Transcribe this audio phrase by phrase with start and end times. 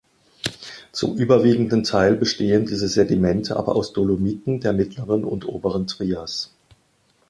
[0.91, 6.49] Zum überwiegenden Teil bestehen diese Sedimente aber aus Dolomiten der mittleren und oberen Trias.